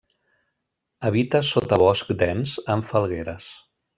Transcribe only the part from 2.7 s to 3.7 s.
amb falgueres.